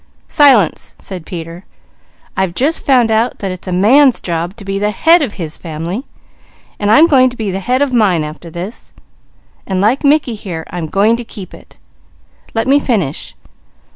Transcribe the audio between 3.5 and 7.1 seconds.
it's a man's job to be the head of his family, and I'm